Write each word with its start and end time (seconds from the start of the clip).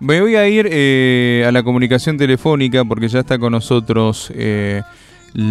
Me 0.00 0.18
voy 0.18 0.34
a 0.34 0.48
ir 0.48 0.66
eh, 0.70 1.44
a 1.46 1.52
la 1.52 1.62
comunicación 1.62 2.16
telefónica 2.16 2.82
porque 2.86 3.06
ya 3.06 3.20
está 3.20 3.38
con 3.38 3.52
nosotros 3.52 4.32
eh, 4.34 4.80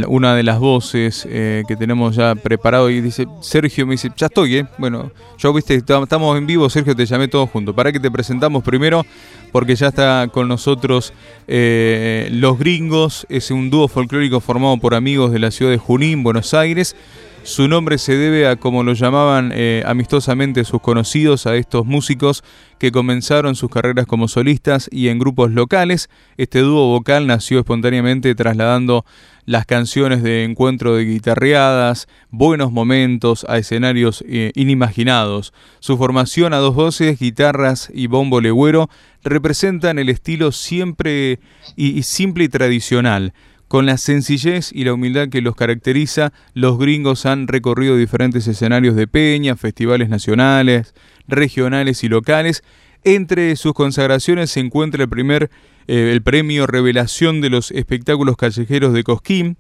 una 0.08 0.34
de 0.34 0.42
las 0.42 0.58
voces 0.58 1.28
eh, 1.30 1.62
que 1.68 1.76
tenemos 1.76 2.16
ya 2.16 2.34
preparado 2.34 2.90
y 2.90 3.00
dice, 3.00 3.28
Sergio 3.42 3.86
me 3.86 3.92
dice, 3.92 4.10
ya 4.18 4.26
estoy, 4.26 4.58
¿eh? 4.58 4.66
Bueno, 4.80 5.12
yo 5.38 5.54
viste, 5.54 5.76
estamos 5.76 6.36
en 6.36 6.48
vivo, 6.48 6.68
Sergio, 6.68 6.96
te 6.96 7.06
llamé 7.06 7.28
todos 7.28 7.48
juntos. 7.48 7.76
Para 7.76 7.92
que 7.92 8.00
te 8.00 8.10
presentamos 8.10 8.64
primero, 8.64 9.06
porque 9.52 9.76
ya 9.76 9.90
está 9.90 10.28
con 10.34 10.48
nosotros 10.48 11.14
Los 11.48 12.58
Gringos, 12.58 13.28
es 13.30 13.52
un 13.52 13.70
dúo 13.70 13.88
folclórico 13.88 14.40
formado 14.40 14.78
por 14.78 14.96
amigos 14.96 15.32
de 15.32 15.38
la 15.38 15.52
ciudad 15.52 15.72
de 15.72 15.78
Junín, 15.78 16.24
Buenos 16.24 16.56
Aires. 16.56 16.96
Su 17.44 17.68
nombre 17.68 17.98
se 17.98 18.16
debe 18.16 18.48
a, 18.48 18.58
como 18.58 18.84
lo 18.84 18.94
llamaban 18.94 19.52
eh, 19.56 19.82
amistosamente 19.86 20.64
sus 20.66 20.82
conocidos, 20.82 21.48
a 21.48 21.56
estos 21.56 21.86
músicos 21.86 22.44
que 22.78 22.92
comenzaron 22.92 23.56
sus 23.56 23.70
carreras 23.70 24.06
como 24.06 24.28
solistas 24.28 24.90
y 24.92 25.08
en 25.08 25.20
grupos 25.20 25.52
locales. 25.52 26.10
Este 26.38 26.60
dúo 26.60 26.88
vocal 26.88 27.28
nació 27.28 27.60
espontáneamente 27.60 28.36
trasladando 28.36 29.06
las 29.46 29.66
canciones 29.66 30.22
de 30.22 30.44
encuentro 30.44 30.96
de 30.96 31.06
guitarreadas, 31.06 32.08
buenos 32.30 32.72
momentos 32.72 33.46
a 33.50 33.58
escenarios 33.58 34.24
eh, 34.28 34.52
inimaginados. 34.54 35.54
Su 35.80 35.98
formación 35.98 36.54
a 36.54 36.58
dos 36.58 36.76
voces, 36.76 37.20
guitarras 37.20 37.90
y 37.94 38.08
bombo 38.08 38.42
legüero 38.42 38.90
representan 39.24 39.98
el 39.98 40.10
estilo 40.10 40.52
siempre 40.52 41.40
y 41.76 42.04
simple 42.04 42.44
y 42.44 42.50
tradicional 42.50 43.34
con 43.70 43.86
la 43.86 43.98
sencillez 43.98 44.72
y 44.74 44.84
la 44.84 44.94
humildad 44.94 45.30
que 45.30 45.42
los 45.42 45.56
caracteriza, 45.56 46.34
los 46.54 46.78
gringos 46.78 47.26
han 47.26 47.48
recorrido 47.48 47.96
diferentes 47.96 48.48
escenarios 48.48 48.96
de 48.96 49.08
peña, 49.08 49.56
festivales 49.56 50.10
nacionales, 50.10 50.96
regionales 51.28 52.04
y 52.04 52.10
locales. 52.10 52.64
Entre 53.04 53.56
sus 53.56 53.74
consagraciones 53.74 54.50
se 54.50 54.60
encuentra 54.60 55.04
el 55.04 55.10
primer 55.10 55.52
eh, 55.88 56.12
el 56.12 56.22
premio 56.22 56.68
Revelación 56.68 57.42
de 57.42 57.50
los 57.50 57.72
Espectáculos 57.72 58.38
Callejeros 58.38 58.92
de 58.92 59.04
Cosquín, 59.04 59.58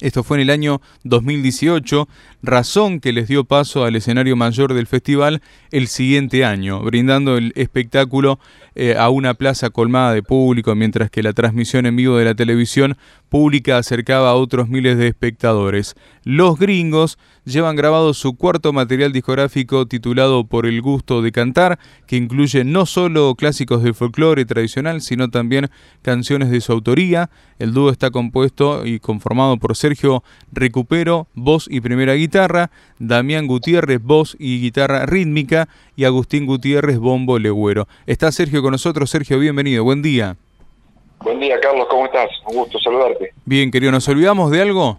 esto 0.00 0.22
fue 0.22 0.36
en 0.36 0.42
el 0.42 0.50
año 0.50 0.80
2018, 1.04 2.08
razón 2.42 3.00
que 3.00 3.12
les 3.12 3.26
dio 3.26 3.44
paso 3.44 3.84
al 3.84 3.96
escenario 3.96 4.36
mayor 4.36 4.74
del 4.74 4.86
festival 4.86 5.42
el 5.72 5.88
siguiente 5.88 6.44
año, 6.44 6.80
brindando 6.82 7.36
el 7.36 7.52
espectáculo 7.56 8.38
eh, 8.76 8.94
a 8.96 9.08
una 9.08 9.34
plaza 9.34 9.70
colmada 9.70 10.14
de 10.14 10.22
público, 10.22 10.74
mientras 10.76 11.10
que 11.10 11.22
la 11.22 11.32
transmisión 11.32 11.84
en 11.84 11.96
vivo 11.96 12.16
de 12.16 12.26
la 12.26 12.36
televisión 12.36 12.96
pública 13.28 13.78
acercaba 13.78 14.30
a 14.30 14.34
otros 14.34 14.68
miles 14.68 14.98
de 14.98 15.08
espectadores. 15.08 15.94
Los 16.24 16.58
gringos 16.58 17.18
llevan 17.44 17.76
grabado 17.76 18.14
su 18.14 18.36
cuarto 18.36 18.72
material 18.72 19.12
discográfico 19.12 19.86
titulado 19.86 20.44
Por 20.44 20.66
el 20.66 20.80
gusto 20.82 21.22
de 21.22 21.32
cantar, 21.32 21.78
que 22.06 22.16
incluye 22.16 22.64
no 22.64 22.86
solo 22.86 23.34
clásicos 23.34 23.82
del 23.82 23.94
folclore 23.94 24.44
tradicional, 24.44 25.00
sino 25.00 25.28
también 25.30 25.70
canciones 26.02 26.50
de 26.50 26.60
su 26.60 26.72
autoría. 26.72 27.30
El 27.58 27.72
dúo 27.72 27.90
está 27.90 28.10
compuesto 28.10 28.86
y 28.86 29.00
conformado 29.00 29.56
por 29.56 29.76
Sergio 29.76 30.22
Recupero, 30.52 31.26
voz 31.34 31.66
y 31.70 31.80
primera 31.80 32.14
guitarra, 32.14 32.70
Damián 32.98 33.46
Gutiérrez, 33.46 34.02
voz 34.02 34.36
y 34.38 34.60
guitarra 34.60 35.06
rítmica, 35.06 35.68
y 35.96 36.04
Agustín 36.04 36.46
Gutiérrez, 36.46 36.98
bombo 36.98 37.38
legüero. 37.38 37.88
Está 38.06 38.30
Sergio 38.32 38.62
con 38.62 38.72
nosotros. 38.72 39.10
Sergio, 39.10 39.38
bienvenido. 39.38 39.84
Buen 39.84 40.02
día. 40.02 40.36
Buen 41.38 41.50
día, 41.50 41.60
Carlos, 41.60 41.86
¿cómo 41.88 42.04
estás? 42.04 42.28
Un 42.46 42.56
gusto 42.56 42.80
saludarte. 42.80 43.32
Bien, 43.44 43.70
querido, 43.70 43.92
¿nos 43.92 44.08
olvidamos 44.08 44.50
de 44.50 44.60
algo? 44.60 44.98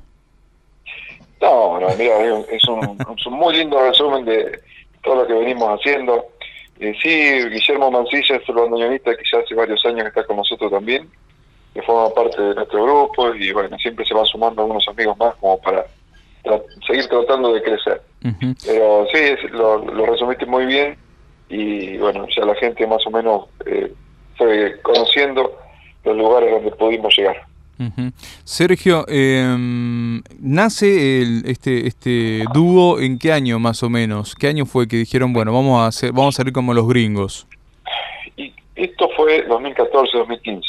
No, 1.41 1.81
no, 1.81 1.89
mira, 1.97 2.15
es 2.49 2.63
un, 2.69 2.97
muy 3.31 3.57
lindo 3.57 3.77
resumen 3.77 4.23
de 4.23 4.57
todo 5.03 5.15
lo 5.15 5.27
que 5.27 5.33
venimos 5.33 5.77
haciendo. 5.77 6.27
Eh, 6.79 6.95
sí, 7.03 7.09
Guillermo 7.49 7.91
Mancilla 7.91 8.37
es 8.37 8.47
el 8.47 8.55
bandoneonista 8.55 9.17
que 9.17 9.23
ya 9.29 9.39
hace 9.39 9.53
varios 9.53 9.85
años 9.85 10.07
está 10.07 10.23
con 10.23 10.37
nosotros 10.37 10.71
también, 10.71 11.09
que 11.73 11.81
forma 11.81 12.15
parte 12.15 12.41
de 12.41 12.55
nuestro 12.55 12.85
grupo 12.85 13.35
y 13.35 13.51
bueno, 13.51 13.77
siempre 13.77 14.05
se 14.05 14.13
van 14.13 14.25
sumando 14.25 14.61
algunos 14.61 14.87
amigos 14.87 15.17
más 15.17 15.35
como 15.41 15.59
para 15.59 15.85
seguir 16.87 17.05
tratando 17.09 17.51
de 17.51 17.63
crecer. 17.63 18.01
Pero 18.65 19.05
sí, 19.13 19.47
lo, 19.51 20.05
resumiste 20.05 20.45
muy 20.45 20.67
bien 20.67 20.97
y 21.49 21.97
bueno, 21.97 22.25
ya 22.33 22.45
la 22.45 22.55
gente 22.55 22.87
más 22.87 23.05
o 23.05 23.11
menos 23.11 23.47
eh, 23.65 23.91
fue 24.37 24.79
conociendo 24.83 25.59
los 26.03 26.17
lugares 26.17 26.51
donde 26.51 26.71
pudimos 26.71 27.15
llegar. 27.17 27.49
Sergio, 28.43 29.05
em, 29.07 30.21
nace 30.37 31.21
el, 31.21 31.43
este 31.45 31.87
este 31.87 32.43
dúo 32.53 32.99
en 32.99 33.17
qué 33.17 33.31
año 33.31 33.57
más 33.57 33.83
o 33.83 33.89
menos? 33.89 34.35
¿Qué 34.35 34.47
año 34.47 34.65
fue 34.65 34.87
que 34.87 34.97
dijeron 34.97 35.31
bueno 35.31 35.53
vamos 35.53 35.81
a 35.81 35.87
hacer 35.87 36.11
vamos 36.11 36.35
a 36.35 36.37
salir 36.37 36.51
como 36.51 36.73
los 36.73 36.87
gringos? 36.89 37.47
Y 38.35 38.53
esto 38.75 39.09
fue 39.15 39.47
2014-2015. 39.47 40.61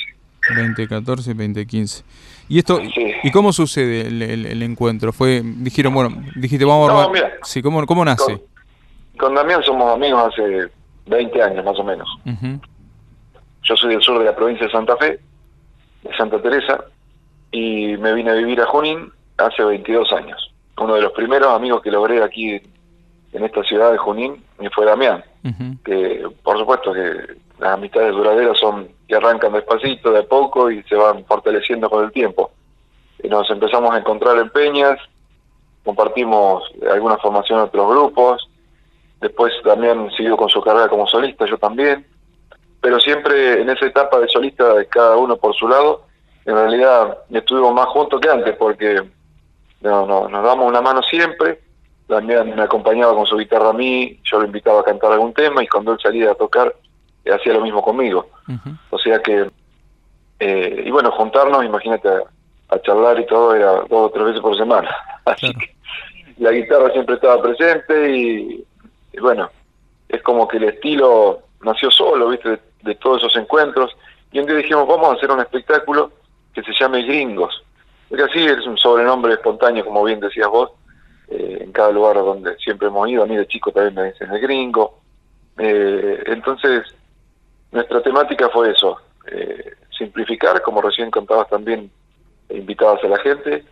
2014, 0.56 1.34
2015. 1.34 2.04
¿Y 2.48 2.58
esto 2.58 2.80
y 3.22 3.30
cómo 3.32 3.52
sucede 3.52 4.02
el, 4.02 4.62
encuentro? 4.62 5.12
Fue 5.12 5.42
dijeron 5.44 5.92
bueno 5.94 6.22
dijiste 6.36 6.64
vamos 6.64 6.91
a 6.91 7.04
armar. 7.04 7.32
sí, 7.42 7.60
¿cómo, 7.60 7.84
cómo 7.86 8.04
nace? 8.04 8.41
Con, 9.18 9.34
Damián 9.34 9.62
somos 9.64 9.92
amigos 9.94 10.32
hace 10.32 10.68
20 11.06 11.42
años 11.42 11.64
más 11.64 11.78
o 11.78 11.84
menos. 11.84 12.08
Yo 13.62 13.76
soy 13.76 13.91
del 13.91 14.03
sur 14.03 14.19
de 14.19 14.25
la 14.25 14.37
provincia 14.37 14.66
de 14.66 14.72
Santa 14.72 14.97
Fe, 14.97 15.21
de 16.03 16.16
Santa 16.16 16.41
Teresa, 16.41 16.84
y 17.53 17.97
me 17.97 18.12
vine 18.15 18.31
a 18.31 18.34
vivir 18.34 18.60
a 18.60 18.66
Junín 18.66 19.12
hace 19.37 19.62
22 19.62 20.12
años. 20.12 20.53
Uno 20.78 20.94
de 20.94 21.03
los 21.03 21.12
primeros 21.12 21.48
amigos 21.54 21.82
que 21.82 21.91
logré 21.91 22.22
aquí 22.22 22.60
en 23.32 23.44
esta 23.44 23.62
ciudad 23.65 23.93
de 23.93 23.98
Junín 23.98 24.43
fue 24.75 24.87
Damián, 24.87 25.22
que 25.84 26.26
por 26.43 26.59
supuesto 26.59 26.93
que 26.93 27.37
las 27.59 27.75
amistades 27.75 28.12
duraderas 28.12 28.59
son 28.59 28.88
que 29.06 29.16
arrancan 29.16 29.53
despacito, 29.53 30.12
de 30.12 30.22
poco 30.22 30.71
y 30.71 30.82
se 30.84 30.94
van 30.94 31.25
fortaleciendo 31.25 31.91
con 31.91 32.04
el 32.04 32.12
tiempo. 32.12 32.50
Y 33.22 33.28
nos 33.28 33.50
empezamos 33.50 33.92
a 33.92 33.98
encontrar 33.98 34.38
en 34.38 34.50
peñas, 34.50 34.98
compartimos 35.84 36.65
alguna 36.91 37.19
formación 37.19 37.59
en 37.59 37.65
otros 37.66 37.91
grupos, 37.91 38.48
después 39.21 39.53
también 39.65 40.10
siguió 40.16 40.37
con 40.37 40.48
su 40.48 40.62
carrera 40.62 40.88
como 40.88 41.06
solista, 41.06 41.44
yo 41.47 41.59
también, 41.59 42.06
pero 42.80 42.98
siempre 42.98 43.60
en 43.60 43.70
esa 43.70 43.86
etapa 43.86 44.18
de 44.18 44.28
solista, 44.28 44.74
de 44.74 44.86
cada 44.86 45.16
uno 45.16 45.36
por 45.36 45.54
su 45.54 45.68
lado, 45.68 46.06
en 46.44 46.54
realidad 46.54 47.18
estuvimos 47.30 47.74
más 47.74 47.86
juntos 47.86 48.20
que 48.20 48.30
antes 48.30 48.56
porque 48.56 49.02
no, 49.82 50.06
no, 50.06 50.28
nos 50.28 50.44
damos 50.44 50.68
una 50.68 50.80
mano 50.80 51.02
siempre. 51.02 51.60
También 52.06 52.56
me 52.56 52.62
acompañaba 52.62 53.14
con 53.14 53.26
su 53.26 53.36
guitarra 53.36 53.70
a 53.70 53.74
mí, 53.74 54.18
yo 54.24 54.41
lo 54.41 54.46
invitaba 54.46 54.80
a 54.80 54.84
cantar 54.84 55.12
algún 55.12 55.32
tema 55.32 55.62
y 55.62 55.68
cuando 55.68 55.92
él 55.92 55.98
salía 56.02 56.32
a 56.32 56.34
tocar 56.34 56.74
eh, 57.24 57.32
hacía 57.32 57.52
lo 57.52 57.60
mismo 57.60 57.82
conmigo. 57.82 58.28
O 58.91 58.98
sea 58.98 59.20
que, 59.20 59.48
eh, 60.41 60.82
y 60.86 60.91
bueno, 60.91 61.10
juntarnos, 61.12 61.64
imagínate, 61.64 62.08
a, 62.08 62.80
charlar 62.82 63.20
y 63.20 63.26
todo 63.26 63.54
era 63.54 63.72
dos 63.72 63.88
o 63.91 64.10
tres 64.10 64.26
veces 64.26 64.41
por 64.41 64.56
semana. 64.56 64.91
Así 65.24 65.52
que 65.52 65.74
la 66.38 66.50
guitarra 66.50 66.91
siempre 66.92 67.16
estaba 67.16 67.42
presente 67.42 68.16
y, 68.16 68.64
bueno, 69.20 69.50
es 70.08 70.22
como 70.22 70.48
que 70.48 70.56
el 70.56 70.64
estilo 70.64 71.42
nació 71.62 71.91
solo, 71.91 72.30
¿viste? 72.30 72.58
De, 72.82 72.94
todos 72.94 73.18
esos 73.22 73.36
encuentros. 73.36 73.96
Y 74.32 74.38
un 74.38 74.46
día 74.46 74.56
dijimos, 74.56 74.86
vamos 74.86 75.10
a 75.10 75.12
hacer 75.14 75.30
un 75.30 75.41
espectáculo 75.41 76.12
que 76.54 76.62
se 76.62 76.72
llame 76.72 77.02
Gringos. 77.02 77.62
Porque 78.08 78.24
así 78.24 78.44
es 78.44 78.66
un 78.66 78.76
sobrenombre 78.76 79.34
espontáneo, 79.34 79.84
como 79.84 80.02
bien 80.02 80.18
decías 80.18 80.48
vos, 80.48 80.72
eh, 81.28 81.58
en 81.60 81.70
cada 81.70 81.92
lugar 81.92 82.16
donde 82.16 82.56
siempre 82.56 82.88
hemos 82.88 83.08
ido. 83.08 83.22
A 83.22 83.26
mí 83.26 83.36
de 83.36 83.46
chico 83.46 83.70
también 83.70 83.94
me 83.94 84.10
dicen 84.10 84.32
el 84.32 84.41
gringo. 84.41 84.98
Eh, 85.56 86.24
entonces, 86.26 86.92
nuestra 87.70 88.02
temática 88.02 88.48
fue 88.48 88.72
eso, 88.72 89.00
eh, 89.30 89.74
simplificar, 89.97 90.60
como 90.62 90.82
recién 90.82 91.08
contabas 91.10 91.48
también, 91.48 91.88
invitabas 92.48 93.04
a 93.04 93.08
la 93.08 93.18
gente, 93.18 93.64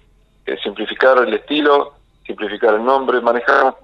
simplificar 0.63 1.19
el 1.19 1.35
estilo, 1.35 1.95
simplificar 2.25 2.75
el 2.75 2.85
nombre, 2.85 3.21
manejar 3.21 3.75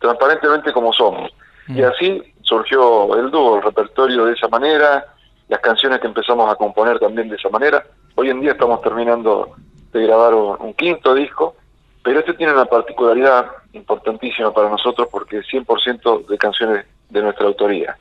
transparentemente 0.00 0.70
como 0.70 0.92
somos. 0.92 1.30
Y 1.68 1.80
mm. 1.80 1.84
así 1.84 2.33
surgió 2.44 3.14
el 3.16 3.30
dúo, 3.30 3.56
el 3.56 3.62
repertorio 3.62 4.26
de 4.26 4.34
esa 4.34 4.48
manera, 4.48 5.04
las 5.48 5.60
canciones 5.60 6.00
que 6.00 6.06
empezamos 6.06 6.50
a 6.50 6.56
componer 6.56 6.98
también 6.98 7.28
de 7.28 7.36
esa 7.36 7.48
manera. 7.48 7.84
Hoy 8.14 8.30
en 8.30 8.40
día 8.40 8.52
estamos 8.52 8.80
terminando 8.80 9.54
de 9.92 10.06
grabar 10.06 10.34
un, 10.34 10.74
quinto 10.74 11.14
disco, 11.14 11.56
pero 12.02 12.20
este 12.20 12.34
tiene 12.34 12.52
una 12.52 12.66
particularidad 12.66 13.46
importantísima 13.72 14.52
para 14.52 14.68
nosotros 14.68 15.08
porque 15.10 15.38
es 15.38 15.46
100% 15.46 16.26
de 16.26 16.38
canciones 16.38 16.86
de 17.10 17.22
nuestra 17.22 17.46
autoría, 17.46 17.96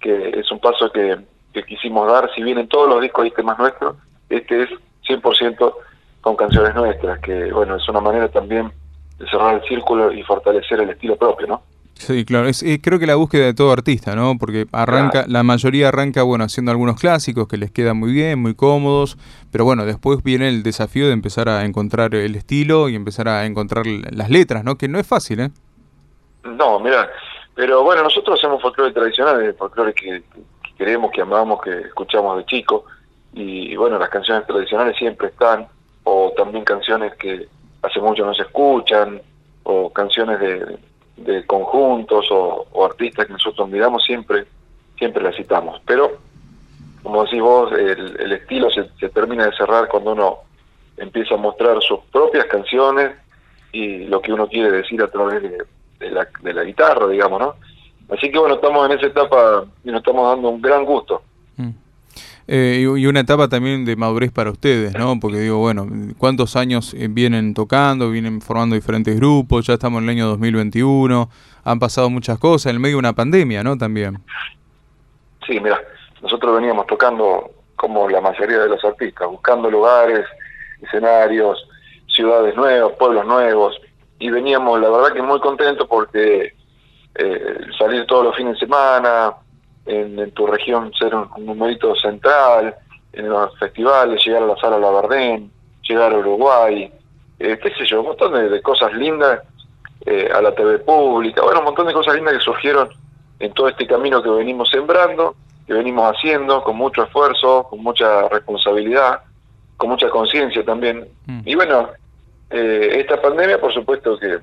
que 0.00 0.30
es 0.30 0.50
un 0.50 0.60
paso 0.60 0.90
que, 0.90 1.18
quisimos 1.66 2.10
dar, 2.10 2.28
si 2.34 2.42
bien 2.42 2.58
en 2.58 2.68
todos 2.68 2.88
los 2.88 3.00
discos 3.00 3.24
hay 3.24 3.30
temas 3.30 3.56
nuestros, 3.58 3.96
este 4.28 4.64
es 4.64 4.70
100% 5.08 5.72
con 6.20 6.34
canciones 6.34 6.74
nuestras, 6.74 7.20
que 7.20 7.52
bueno, 7.52 7.76
es 7.76 7.88
una 7.88 8.00
manera 8.00 8.28
también 8.28 8.72
de 9.18 9.26
cerrar 9.28 9.54
el 9.54 9.62
círculo 9.68 10.12
y 10.12 10.22
fortalecer 10.24 10.80
el 10.80 10.90
estilo 10.90 11.16
propio, 11.16 11.46
¿no? 11.46 11.62
Sí, 12.06 12.26
claro, 12.26 12.48
es, 12.48 12.62
creo 12.82 12.98
que 12.98 13.06
la 13.06 13.14
búsqueda 13.14 13.46
de 13.46 13.54
todo 13.54 13.72
artista, 13.72 14.14
¿no? 14.14 14.36
Porque 14.38 14.66
arranca, 14.72 15.24
la 15.26 15.42
mayoría 15.42 15.88
arranca, 15.88 16.22
bueno, 16.22 16.44
haciendo 16.44 16.70
algunos 16.70 17.00
clásicos 17.00 17.48
que 17.48 17.56
les 17.56 17.70
quedan 17.70 17.96
muy 17.96 18.12
bien, 18.12 18.42
muy 18.42 18.54
cómodos, 18.54 19.16
pero 19.50 19.64
bueno, 19.64 19.86
después 19.86 20.22
viene 20.22 20.50
el 20.50 20.62
desafío 20.62 21.06
de 21.06 21.14
empezar 21.14 21.48
a 21.48 21.64
encontrar 21.64 22.14
el 22.14 22.36
estilo 22.36 22.90
y 22.90 22.94
empezar 22.94 23.28
a 23.28 23.46
encontrar 23.46 23.86
las 23.86 24.28
letras, 24.28 24.64
¿no? 24.64 24.76
Que 24.76 24.86
no 24.86 24.98
es 24.98 25.06
fácil, 25.06 25.40
¿eh? 25.40 25.50
No, 26.42 26.78
mira, 26.78 27.08
pero 27.54 27.82
bueno, 27.82 28.02
nosotros 28.02 28.38
hacemos 28.38 28.60
folclore 28.60 28.92
tradicional, 28.92 29.54
folclore 29.58 29.94
que, 29.94 30.24
queremos, 30.76 31.10
que 31.10 31.22
amamos, 31.22 31.62
que 31.62 31.70
escuchamos 31.86 32.36
de 32.36 32.44
chico. 32.44 32.84
Y 33.32 33.74
bueno, 33.76 33.98
las 33.98 34.10
canciones 34.10 34.46
tradicionales 34.46 34.94
siempre 34.98 35.28
están, 35.28 35.66
o 36.02 36.34
también 36.36 36.66
canciones 36.66 37.14
que 37.14 37.48
hace 37.80 37.98
mucho 37.98 38.26
no 38.26 38.34
se 38.34 38.42
escuchan, 38.42 39.22
o 39.62 39.90
canciones 39.90 40.38
de, 40.38 40.78
de 41.16 41.46
conjuntos 41.46 42.26
o, 42.30 42.84
artistas 42.84 43.26
que 43.26 43.32
nosotros 43.32 43.68
miramos, 43.68 44.04
siempre, 44.04 44.46
siempre 44.98 45.22
las 45.22 45.36
citamos. 45.36 45.80
Pero, 45.86 46.18
como 47.02 47.24
decís 47.24 47.40
vos, 47.40 47.72
el, 47.72 48.32
estilo 48.32 48.70
se, 48.70 48.88
se 48.98 49.08
termina 49.08 49.46
de 49.46 49.56
cerrar 49.56 49.88
cuando 49.88 50.12
uno 50.12 50.38
empieza 50.96 51.34
a 51.34 51.38
mostrar 51.38 51.80
sus 51.82 52.00
propias 52.12 52.46
canciones 52.46 53.12
y 53.72 54.04
lo 54.04 54.20
que 54.20 54.32
uno 54.32 54.46
quiere 54.48 54.70
decir 54.70 55.02
a 55.02 55.08
través 55.08 55.42
de, 55.42 56.10
la, 56.10 56.28
de 56.40 56.52
la 56.52 56.64
guitarra, 56.64 57.08
digamos, 57.08 57.40
¿no? 57.40 57.54
Así 58.08 58.30
que 58.30 58.38
bueno, 58.38 58.56
estamos 58.56 58.88
en 58.88 58.98
esa 58.98 59.06
etapa 59.06 59.64
y 59.82 59.90
nos 59.90 59.98
estamos 59.98 60.28
dando 60.28 60.50
un 60.50 60.60
gran 60.60 60.84
gusto. 60.84 61.22
Mm. 61.56 61.70
Eh, 62.46 62.80
y 62.80 63.06
una 63.06 63.20
etapa 63.20 63.48
también 63.48 63.86
de 63.86 63.96
madurez 63.96 64.30
para 64.30 64.50
ustedes, 64.50 64.94
¿no? 64.94 65.18
Porque 65.18 65.38
digo, 65.38 65.58
bueno, 65.58 65.86
¿cuántos 66.18 66.56
años 66.56 66.92
eh, 66.92 67.08
vienen 67.08 67.54
tocando, 67.54 68.10
vienen 68.10 68.42
formando 68.42 68.74
diferentes 68.74 69.16
grupos? 69.16 69.66
Ya 69.66 69.74
estamos 69.74 70.02
en 70.02 70.04
el 70.04 70.16
año 70.16 70.26
2021, 70.26 71.30
han 71.64 71.78
pasado 71.78 72.10
muchas 72.10 72.38
cosas 72.38 72.66
en 72.66 72.76
el 72.76 72.80
medio 72.80 72.96
de 72.96 73.00
una 73.00 73.12
pandemia, 73.14 73.62
¿no? 73.64 73.78
También. 73.78 74.18
Sí, 75.46 75.58
mira, 75.58 75.80
nosotros 76.20 76.56
veníamos 76.56 76.86
tocando 76.86 77.50
como 77.76 78.08
la 78.08 78.20
mayoría 78.20 78.58
de 78.58 78.68
los 78.68 78.84
artistas, 78.84 79.26
buscando 79.28 79.70
lugares, 79.70 80.26
escenarios, 80.82 81.66
ciudades 82.06 82.54
nuevas, 82.56 82.92
pueblos 82.98 83.26
nuevos, 83.26 83.80
y 84.18 84.30
veníamos, 84.30 84.80
la 84.80 84.90
verdad 84.90 85.14
que 85.14 85.22
muy 85.22 85.40
contentos 85.40 85.86
porque 85.88 86.54
eh, 87.14 87.58
salir 87.78 88.06
todos 88.06 88.24
los 88.24 88.36
fines 88.36 88.54
de 88.54 88.60
semana, 88.60 89.34
en, 89.86 90.30
tu 90.32 90.46
región 90.46 90.92
ser 90.94 91.14
un, 91.14 91.28
numerito 91.44 91.94
central, 91.96 92.74
en 93.12 93.28
los 93.28 93.56
festivales, 93.58 94.24
llegar 94.24 94.42
a 94.42 94.46
la 94.46 94.56
sala 94.56 94.78
Labardén, 94.78 95.50
llegar 95.88 96.12
a 96.12 96.18
Uruguay, 96.18 96.90
eh, 97.38 97.58
qué 97.62 97.70
sé 97.74 97.86
yo, 97.86 98.00
un 98.00 98.08
montón 98.08 98.32
de, 98.32 98.62
cosas 98.62 98.92
lindas, 98.94 99.40
eh, 100.06 100.28
a 100.34 100.40
la 100.42 100.54
TV 100.54 100.80
pública, 100.80 101.42
bueno, 101.42 101.60
un 101.60 101.66
montón 101.66 101.86
de 101.86 101.92
cosas 101.92 102.14
lindas 102.14 102.34
que 102.34 102.40
surgieron 102.40 102.88
en 103.38 103.52
todo 103.52 103.68
este 103.68 103.86
camino 103.86 104.22
que 104.22 104.30
venimos 104.30 104.68
sembrando, 104.70 105.34
que 105.66 105.72
venimos 105.72 106.12
haciendo 106.14 106.62
con 106.62 106.76
mucho 106.76 107.04
esfuerzo, 107.04 107.66
con 107.70 107.82
mucha 107.82 108.28
responsabilidad, 108.28 109.20
con 109.76 109.90
mucha 109.90 110.08
conciencia 110.10 110.64
también. 110.64 111.08
Mm. 111.26 111.40
Y 111.44 111.54
bueno, 111.54 111.88
eh, 112.50 112.96
esta 113.00 113.20
pandemia 113.20 113.60
por 113.60 113.72
supuesto 113.72 114.18
que, 114.18 114.38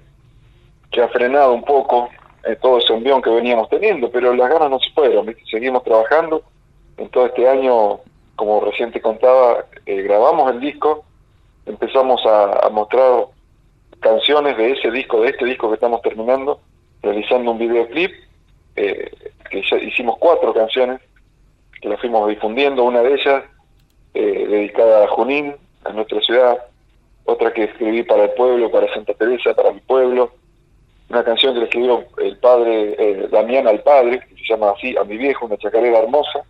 que 0.91 1.01
ha 1.01 1.07
frenado 1.09 1.53
un 1.53 1.63
poco 1.63 2.09
eh, 2.43 2.55
todo 2.59 2.79
ese 2.79 2.93
envión 2.93 3.21
que 3.21 3.29
veníamos 3.29 3.69
teniendo, 3.69 4.09
pero 4.09 4.33
las 4.33 4.49
ganas 4.49 4.69
no 4.69 4.79
se 4.79 4.89
fueron, 4.91 5.35
seguimos 5.49 5.83
trabajando. 5.83 6.43
En 6.97 7.09
todo 7.09 7.27
este 7.27 7.47
año, 7.47 7.99
como 8.35 8.61
recién 8.61 8.91
te 8.91 9.01
contaba, 9.01 9.65
eh, 9.85 10.01
grabamos 10.01 10.51
el 10.51 10.59
disco, 10.59 11.03
empezamos 11.65 12.21
a, 12.25 12.69
mostrar 12.71 13.27
canciones 13.99 14.57
de 14.57 14.71
ese 14.71 14.89
disco, 14.89 15.21
de 15.21 15.29
este 15.29 15.45
disco 15.45 15.69
que 15.69 15.75
estamos 15.75 16.01
terminando, 16.01 16.59
realizando 17.03 17.51
un 17.51 17.59
videoclip, 17.59 18.11
eh, 18.75 19.11
que 19.49 19.59
hicimos 19.83 20.17
cuatro 20.17 20.53
canciones, 20.53 20.99
que 21.79 21.89
las 21.89 21.99
fuimos 21.99 22.27
difundiendo, 22.27 22.83
una 22.83 23.01
de 23.01 23.13
ellas 23.13 23.43
dedicada 24.13 25.05
a 25.05 25.07
Junín, 25.07 25.55
a 25.85 25.93
nuestra 25.93 26.19
ciudad, 26.21 26.57
otra 27.25 27.53
que 27.53 27.65
escribí 27.65 28.03
para 28.03 28.25
el 28.25 28.31
pueblo, 28.31 28.69
para 28.71 28.93
Santa 28.93 29.13
Teresa, 29.13 29.53
para 29.53 29.71
mi 29.71 29.79
pueblo, 29.81 30.31
una 31.12 31.24
canción 31.24 31.54
que 31.54 31.60
le 31.60 31.66
escribió 31.66 32.06
el 32.18 32.38
padre, 32.38 32.96
eh, 32.98 33.28
Damián 33.31 33.68
al 33.68 33.81
padre, 33.81 34.19
que 34.19 34.36
se 34.36 34.54
llama 34.54 34.72
así, 34.72 34.96
a 34.98 35.04
mi 35.04 35.18
viejo, 35.18 35.46
una 35.46 35.58
chacarera 35.58 36.00
hermosa, 36.00 36.44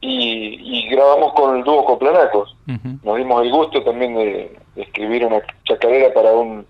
y, 0.00 0.88
grabamos 0.90 1.32
con 1.32 1.56
el 1.56 1.64
dúo 1.64 1.84
Coplanacos. 1.84 2.54
Nos 3.02 3.16
dimos 3.16 3.42
el 3.42 3.50
gusto 3.50 3.82
también 3.82 4.14
de, 4.14 4.56
escribir 4.76 5.24
una 5.24 5.40
chacarera 5.64 6.12
para 6.12 6.32
un 6.32 6.66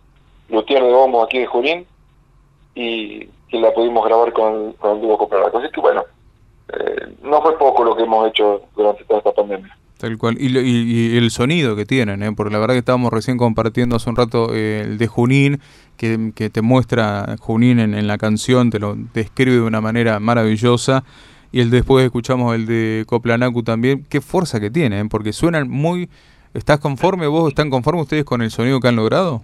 luthier 0.49 0.83
de 0.83 0.93
bombo 0.93 1.23
aquí 1.23 1.39
de 1.41 1.47
Jurín, 1.47 1.87
y 2.75 3.27
que 3.49 3.59
la 3.59 3.73
pudimos 3.73 4.05
grabar 4.05 4.33
con 4.33 4.69
el, 4.69 4.75
con 4.77 4.97
el 4.97 5.01
dúo 5.03 5.19
Coplanacos. 5.19 5.63
Así 5.63 5.73
que 5.73 5.81
bueno, 5.81 6.05
eh, 6.73 7.09
no 7.23 7.43
fue 7.43 7.59
poco 7.59 7.85
lo 7.85 7.97
que 7.97 8.05
hemos 8.05 8.29
hecho 8.29 8.63
durante 8.77 9.05
toda 9.05 9.19
esta 9.19 9.33
pandemia. 9.33 9.77
Tal 10.05 10.19
cual. 10.19 10.37
Y, 10.39 11.17
el 11.17 11.31
sonido 11.31 11.77
que 11.77 11.87
tienen, 11.87 12.23
¿eh? 12.23 12.31
porque 12.37 12.53
la 12.53 12.59
verdad 12.59 12.75
que 12.75 12.81
estábamos 12.81 13.11
recién 13.11 13.39
compartiendo 13.39 13.97
hace 13.97 14.11
un 14.11 14.17
rato 14.17 14.55
eh, 14.55 14.83
el 14.85 14.99
de 14.99 15.07
Junín, 15.07 15.61
que, 15.97 16.51
te 16.51 16.61
muestra 16.61 17.37
Junín 17.41 17.79
en, 17.79 18.07
la 18.07 18.19
canción, 18.19 18.69
te 18.69 18.79
lo 18.79 18.97
describe 19.15 19.55
de 19.57 19.63
una 19.63 19.81
manera 19.81 20.21
maravillosa. 20.21 21.05
Y 21.53 21.63
el 21.63 21.71
después 21.71 22.05
escuchamos 22.05 22.55
el 22.55 22.67
de 22.67 23.05
Coplanacu 23.07 23.63
también. 23.63 24.05
Qué 24.11 24.21
fuerza 24.21 24.61
que 24.61 24.71
tiene, 24.71 25.01
¿eh? 25.01 25.05
porque 25.11 25.33
suenan 25.33 25.71
muy... 25.71 26.11
¿Estás 26.53 26.81
conforme 26.81 27.27
vos? 27.27 27.49
¿Están 27.49 27.71
conformes 27.71 28.03
ustedes 28.03 28.25
con 28.25 28.43
el 28.43 28.51
sonido 28.51 28.81
que 28.81 28.89
han 28.89 28.97
logrado? 28.97 29.41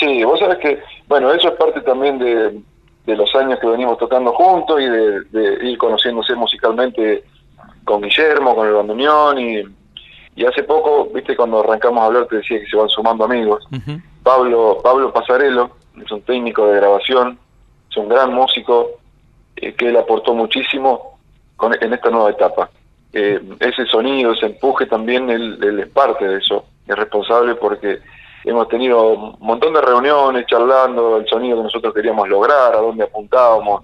Sí, 0.00 0.24
vos 0.24 0.40
sabés 0.40 0.58
que, 0.58 0.80
bueno, 1.06 1.32
eso 1.32 1.50
es 1.50 1.54
parte 1.54 1.82
también 1.82 2.18
de, 2.18 3.14
los 3.14 3.32
años 3.36 3.60
que 3.60 3.68
venimos 3.68 3.96
tocando 3.96 4.32
juntos 4.32 4.80
y 4.80 4.86
de, 4.86 5.20
de 5.30 5.70
ir 5.70 5.78
conociéndose 5.78 6.34
musicalmente 6.34 7.22
con 7.88 8.02
Guillermo, 8.02 8.54
con 8.54 8.68
el 8.68 8.74
bandoneón 8.74 9.38
y, 9.38 9.62
y 10.36 10.44
hace 10.44 10.62
poco, 10.62 11.08
viste, 11.14 11.34
cuando 11.34 11.60
arrancamos 11.60 12.02
a 12.02 12.06
hablar 12.06 12.26
te 12.26 12.36
decía 12.36 12.60
que 12.60 12.66
se 12.66 12.76
van 12.76 12.90
sumando 12.90 13.24
amigos. 13.24 13.66
Pablo 14.22 14.78
Pablo 14.82 15.10
Pasarello 15.10 15.70
es 16.04 16.12
un 16.12 16.20
técnico 16.20 16.66
de 16.66 16.76
grabación, 16.76 17.38
es 17.90 17.96
un 17.96 18.10
gran 18.10 18.34
músico 18.34 18.90
eh, 19.56 19.72
que 19.72 19.88
él 19.88 19.96
aportó 19.96 20.34
muchísimo 20.34 21.18
con, 21.56 21.72
en 21.82 21.92
esta 21.94 22.10
nueva 22.10 22.30
etapa. 22.30 22.68
Eh, 23.14 23.40
ese 23.58 23.86
sonido, 23.86 24.34
ese 24.34 24.46
empuje 24.46 24.84
también, 24.84 25.30
él, 25.30 25.58
él, 25.62 25.80
es 25.80 25.88
parte 25.88 26.28
de 26.28 26.36
eso, 26.36 26.66
es 26.86 26.94
responsable 26.94 27.54
porque 27.54 28.00
hemos 28.44 28.68
tenido 28.68 29.08
un 29.08 29.36
montón 29.40 29.72
de 29.72 29.80
reuniones 29.80 30.44
charlando 30.46 31.16
el 31.16 31.26
sonido 31.26 31.56
que 31.56 31.62
nosotros 31.62 31.94
queríamos 31.94 32.28
lograr, 32.28 32.74
a 32.74 32.80
dónde 32.80 33.04
apuntábamos. 33.04 33.82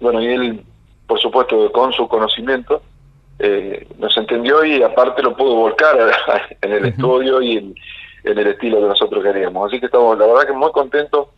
Bueno, 0.00 0.22
y 0.22 0.28
él, 0.28 0.64
por 1.06 1.20
supuesto, 1.20 1.70
con 1.72 1.92
su 1.92 2.08
conocimiento, 2.08 2.80
eh, 3.38 3.86
nos 3.98 4.16
entendió 4.16 4.64
y 4.64 4.82
aparte 4.82 5.22
lo 5.22 5.36
pudo 5.36 5.56
volcar 5.56 5.96
en 6.62 6.72
el 6.72 6.84
estudio 6.86 7.42
y 7.42 7.56
en, 7.56 7.74
el 8.24 8.46
estilo 8.46 8.80
que 8.80 8.86
nosotros 8.86 9.22
queríamos. 9.22 9.68
Así 9.68 9.80
que 9.80 9.86
estamos, 9.86 10.18
la 10.18 10.26
verdad 10.26 10.46
que 10.46 10.52
muy 10.52 10.70
contentos 10.72 11.28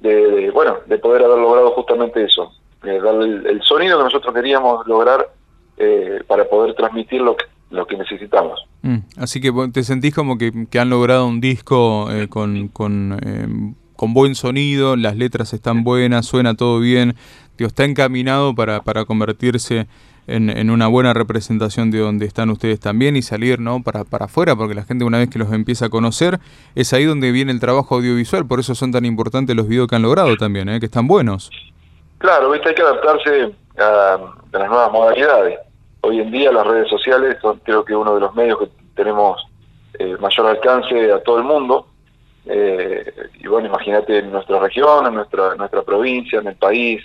de, 0.00 0.50
bueno, 0.52 0.76
de 0.86 0.98
poder 0.98 1.24
haber 1.24 1.38
logrado 1.38 1.72
justamente 1.72 2.22
eso, 2.22 2.52
darle 2.82 3.50
el, 3.50 3.60
sonido 3.62 3.98
que 3.98 4.04
nosotros 4.04 4.32
queríamos 4.32 4.86
lograr 4.86 5.28
eh, 5.76 6.22
para 6.26 6.44
poder 6.48 6.74
transmitir 6.74 7.20
lo 7.20 7.36
que, 7.36 7.46
lo 7.70 7.86
que 7.86 7.96
necesitamos. 7.96 8.64
Mm, 8.82 8.98
así 9.16 9.40
que 9.40 9.52
te 9.72 9.82
sentís 9.82 10.14
como 10.14 10.38
que, 10.38 10.52
han 10.78 10.90
logrado 10.90 11.26
un 11.26 11.40
disco 11.40 12.10
eh, 12.12 12.28
con, 12.28 12.68
con, 12.68 13.76
con 13.96 14.14
buen 14.14 14.34
sonido, 14.36 14.94
las 14.96 15.16
letras 15.16 15.52
están 15.52 15.82
buenas, 15.82 16.26
suena 16.26 16.54
todo 16.54 16.78
bien, 16.78 17.16
que 17.58 17.64
está 17.64 17.84
encaminado 17.84 18.54
para, 18.54 18.82
para 18.82 19.04
convertirse 19.04 19.88
en, 20.30 20.70
una 20.70 20.86
buena 20.86 21.12
representación 21.12 21.90
de 21.90 21.98
donde 21.98 22.26
están 22.26 22.50
ustedes 22.50 22.80
también 22.80 23.16
y 23.16 23.22
salir 23.22 23.60
¿no? 23.60 23.82
para, 23.82 24.04
para 24.04 24.26
afuera, 24.26 24.56
porque 24.56 24.74
la 24.74 24.84
gente 24.84 25.04
una 25.04 25.18
vez 25.18 25.28
que 25.28 25.38
los 25.38 25.52
empieza 25.52 25.86
a 25.86 25.88
conocer, 25.88 26.38
es 26.74 26.92
ahí 26.92 27.04
donde 27.04 27.32
viene 27.32 27.52
el 27.52 27.60
trabajo 27.60 27.96
audiovisual, 27.96 28.46
por 28.46 28.60
eso 28.60 28.74
son 28.74 28.92
tan 28.92 29.04
importantes 29.04 29.56
los 29.56 29.68
videos 29.68 29.88
que 29.88 29.96
han 29.96 30.02
logrado 30.02 30.36
también, 30.36 30.68
¿eh? 30.68 30.80
que 30.80 30.86
están 30.86 31.06
buenos. 31.06 31.50
Claro, 32.18 32.50
¿viste? 32.50 32.68
hay 32.68 32.74
que 32.74 32.82
adaptarse 32.82 33.52
a, 33.78 34.18
las 34.52 34.68
nuevas 34.68 34.92
modalidades. 34.92 35.58
Hoy 36.02 36.20
en 36.20 36.30
día 36.30 36.52
las 36.52 36.66
redes 36.66 36.88
sociales 36.88 37.36
son 37.40 37.58
creo 37.64 37.84
que 37.84 37.94
uno 37.94 38.14
de 38.14 38.20
los 38.20 38.34
medios 38.34 38.58
que 38.58 38.68
tenemos 38.94 39.42
eh, 39.98 40.16
mayor 40.20 40.46
alcance 40.46 41.12
a 41.12 41.22
todo 41.22 41.38
el 41.38 41.44
mundo. 41.44 41.86
Eh, 42.46 43.12
y 43.38 43.46
bueno, 43.46 43.68
imagínate 43.68 44.18
en 44.18 44.32
nuestra 44.32 44.58
región, 44.60 45.06
en 45.06 45.14
nuestra, 45.14 45.54
nuestra 45.56 45.82
provincia, 45.82 46.40
en 46.40 46.48
el 46.48 46.56
país, 46.56 47.02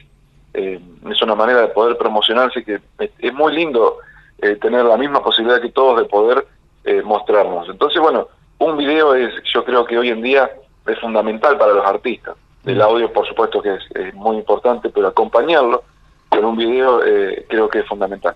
eh, 0.55 0.79
es 1.09 1.21
una 1.21 1.35
manera 1.35 1.61
de 1.61 1.67
poder 1.67 1.97
promocionarse 1.97 2.63
que 2.63 2.79
es, 2.99 3.33
muy 3.33 3.53
lindo 3.53 3.97
eh, 4.39 4.55
tener 4.55 4.85
la 4.85 4.97
misma 4.97 5.23
posibilidad 5.23 5.61
que 5.61 5.69
todos 5.69 5.99
de 5.99 6.05
poder 6.05 6.45
eh, 6.83 7.01
mostrarnos. 7.03 7.67
Entonces, 7.69 8.01
bueno, 8.01 8.27
un 8.59 8.77
video 8.77 9.15
es, 9.15 9.33
yo 9.53 9.65
creo 9.65 9.85
que 9.85 9.97
hoy 9.97 10.09
en 10.09 10.21
día 10.21 10.49
es 10.87 10.99
fundamental 10.99 11.57
para 11.57 11.73
los 11.73 11.85
artistas. 11.85 12.35
El 12.65 12.81
audio, 12.81 13.11
por 13.11 13.27
supuesto, 13.27 13.61
que 13.61 13.75
es, 13.75 14.13
muy 14.15 14.37
importante, 14.37 14.89
pero 14.89 15.07
acompañarlo 15.07 15.83
con 16.29 16.43
un 16.43 16.57
video 16.57 16.99
creo 17.47 17.69
que 17.69 17.79
es 17.79 17.87
fundamental. 17.87 18.35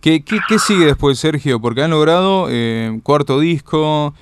¿Qué, 0.00 0.24
qué, 0.24 0.58
sigue 0.58 0.86
después, 0.86 1.18
Sergio? 1.18 1.60
Porque 1.60 1.82
han 1.82 1.90
logrado 1.90 2.48
cuarto 3.02 3.38
disco, 3.38 4.14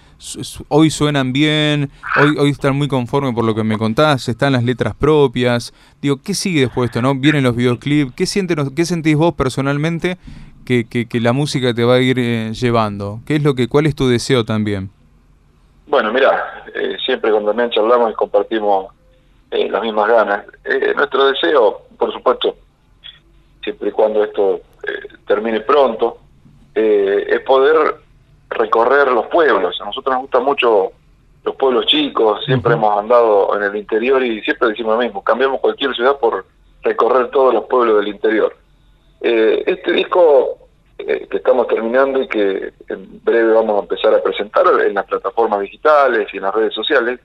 hoy 0.69 0.91
suenan 0.91 1.33
bien, 1.33 1.91
hoy, 2.21 2.37
hoy 2.39 2.51
están 2.51 2.77
muy 2.77 2.89
conformes 2.89 3.35
por 3.35 3.45
lo 3.45 3.55
que 3.55 3.65
me 3.65 3.79
contás, 3.79 4.29
están 4.29 4.53
las 4.53 4.65
letras 4.65 4.95
propias. 4.95 5.73
Digo, 6.01 6.19
¿qué 6.23 6.35
sigue 6.35 6.61
después 6.61 6.83
de 6.83 6.87
esto? 6.87 7.03
¿no? 7.03 7.15
Vienen 7.15 7.45
los 7.45 7.57
videoclips, 7.57 8.13
¿qué, 8.15 8.27
sienten, 8.27 8.75
qué 8.75 8.85
sentís 8.85 9.17
vos 9.17 9.35
personalmente 9.35 10.19
que, 10.65 10.85
que, 10.87 11.21
la 11.21 11.33
música 11.33 11.75
te 11.75 11.85
va 11.85 11.95
a 11.95 12.01
ir 12.01 12.19
eh, 12.19 12.53
llevando? 12.53 13.21
¿Qué 13.27 13.37
es 13.37 13.43
lo 13.43 13.55
que, 13.55 13.69
¿Cuál 13.69 13.87
es 13.87 13.95
tu 13.95 14.09
deseo 14.09 14.45
también? 14.45 14.91
Bueno, 15.87 16.13
mira, 16.13 16.65
eh, 16.75 16.97
siempre 17.05 17.31
cuando 17.33 17.53
me 17.55 17.69
charlamos 17.71 18.13
y 18.13 18.15
compartimos 18.15 18.95
eh, 19.51 19.69
las 19.69 19.83
mismas 19.83 20.09
ganas. 20.09 20.45
nuestro 20.95 21.27
deseo, 21.27 21.83
por 21.99 22.13
supuesto, 22.13 22.57
siempre 23.63 23.89
y 23.89 23.93
cuando 23.93 24.23
esto 24.23 24.61
termine 25.41 25.61
pronto, 25.61 26.19
es 26.75 27.41
poder 27.41 27.97
recorrer 28.51 29.09
los 29.09 29.27
pueblos. 29.27 29.81
A 29.81 29.87
nosotros 29.87 30.15
nos 30.15 30.23
gusta 30.23 30.41
mucho 30.41 30.93
los 31.45 31.57
pueblos 31.57 31.87
chicos, 31.87 32.45
siempre 32.45 32.75
hemos 32.75 32.99
andado 32.99 33.57
en 33.57 33.63
el 33.63 33.77
interior 33.77 34.23
y 34.23 34.43
siempre 34.43 34.69
decimos 34.69 34.95
lo 34.95 35.03
mismo, 35.03 35.25
cambiamos 35.25 35.61
cualquier 35.61 35.95
ciudad 35.95 36.19
por 36.19 36.45
recorrer 36.83 37.31
todos 37.31 37.55
los 37.55 37.65
pueblos 37.65 37.97
del 37.99 38.09
interior. 38.09 38.55
Eh, 39.23 39.65
este 39.67 39.93
disco 39.93 40.59
eh, 40.99 41.27
que 41.31 41.39
estamos 41.39 41.67
terminando 41.67 42.23
y 42.23 42.29
que 42.29 42.73
en 42.89 43.25
breve 43.25 43.53
vamos 43.53 43.79
a 43.79 43.83
empezar 43.83 44.15
a 44.15 44.23
presentar 44.23 44.67
en 44.87 44.95
las 44.95 45.07
plataformas 45.07 45.61
digitales 45.61 46.29
y 46.33 46.37
en 46.37 46.43
las 46.43 46.55
redes 46.55 46.75
sociales, 46.75 47.21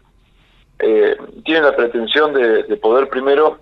eh, 0.79 1.17
tiene 1.43 1.61
la 1.61 1.75
pretensión 1.75 2.33
de, 2.33 2.63
poder 2.77 3.09
primero 3.09 3.59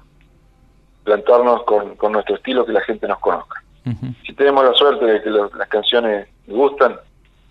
plantarnos 1.03 1.63
con, 1.63 1.95
nuestro 2.11 2.35
estilo, 2.35 2.65
que 2.65 2.73
la 2.73 2.81
gente 2.81 3.07
nos 3.07 3.19
conozca. 3.19 3.62
Si 4.25 4.33
tenemos 4.33 4.63
la 4.63 4.73
suerte 4.73 5.05
de 5.05 5.21
que 5.21 5.29
las 5.29 5.67
canciones 5.67 6.27
gustan, 6.47 6.97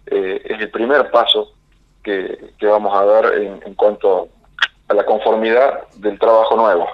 es 0.07 0.61
el 0.61 0.71
primer 0.71 1.11
paso 1.11 1.53
que, 2.03 2.53
vamos 2.63 2.95
a 2.95 3.05
dar 3.05 3.35
en, 3.35 3.75
cuanto 3.75 4.29
a 4.89 4.95
la 4.95 5.05
conformidad 5.05 5.89
del 5.97 6.19
trabajo 6.19 6.57
nuevo. 6.57 6.87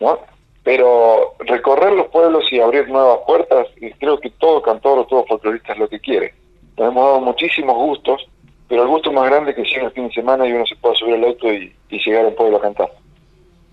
¿no? 0.00 0.18
Pero 0.62 1.34
recorrer 1.40 1.92
los 1.92 2.08
pueblos 2.08 2.44
y 2.50 2.60
abrir 2.60 2.88
nuevas 2.88 3.18
puertas, 3.26 3.66
creo 3.98 4.18
que 4.18 4.30
todo 4.30 4.62
cantor 4.62 5.00
o 5.00 5.06
todo 5.06 5.26
folclorista 5.26 5.72
es 5.72 5.78
lo 5.78 5.88
que 5.88 6.00
quiere. 6.00 6.34
Nos 6.78 6.88
hemos 6.88 7.04
dado 7.04 7.20
muchísimos 7.20 7.76
gustos, 7.76 8.26
pero 8.68 8.82
el 8.82 8.88
gusto 8.88 9.12
más 9.12 9.26
grande 9.26 9.50
es 9.50 9.56
que 9.56 9.64
llega 9.64 9.86
el 9.86 9.92
fin 9.92 10.08
de 10.08 10.14
semana 10.14 10.46
y 10.46 10.52
uno 10.52 10.66
se 10.66 10.76
pueda 10.76 10.94
subir 10.94 11.14
al 11.14 11.24
auto 11.24 11.52
y, 11.52 11.72
llegar 11.90 12.24
a 12.24 12.28
un 12.28 12.34
pueblo 12.34 12.56
a 12.56 12.60
cantar. 12.60 12.92